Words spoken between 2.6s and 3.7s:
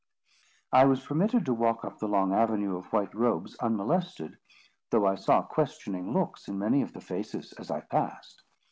of white robes